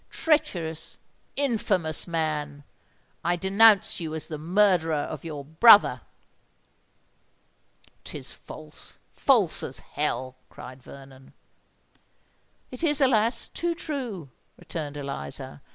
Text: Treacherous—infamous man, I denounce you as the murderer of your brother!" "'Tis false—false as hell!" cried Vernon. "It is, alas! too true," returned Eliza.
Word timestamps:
Treacherous—infamous 0.09 2.07
man, 2.07 2.63
I 3.23 3.35
denounce 3.35 3.99
you 3.99 4.15
as 4.15 4.29
the 4.29 4.39
murderer 4.39 4.95
of 4.95 5.23
your 5.23 5.45
brother!" 5.45 6.01
"'Tis 8.03 8.31
false—false 8.31 9.61
as 9.61 9.77
hell!" 9.77 10.37
cried 10.49 10.81
Vernon. 10.81 11.33
"It 12.71 12.83
is, 12.83 12.99
alas! 12.99 13.47
too 13.47 13.75
true," 13.75 14.31
returned 14.57 14.97
Eliza. 14.97 15.61